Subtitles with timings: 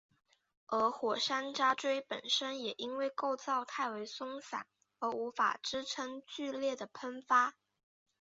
[0.65, 4.65] 而火山渣锥本身也因为构造太为松散
[4.97, 7.53] 而无法支撑剧烈的喷发。